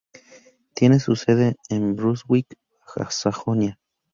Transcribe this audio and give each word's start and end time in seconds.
Tiene 0.73 0.99
su 0.99 1.15
sede 1.15 1.57
en 1.69 1.95
Brunswick, 1.95 2.57
Baja 2.95 3.11
Sajonia. 3.11 3.77